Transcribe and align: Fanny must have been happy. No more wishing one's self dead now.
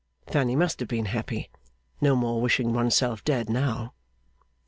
Fanny 0.25 0.55
must 0.55 0.79
have 0.79 0.89
been 0.89 1.05
happy. 1.05 1.51
No 2.01 2.15
more 2.15 2.41
wishing 2.41 2.73
one's 2.73 2.95
self 2.95 3.23
dead 3.23 3.51
now. 3.51 3.93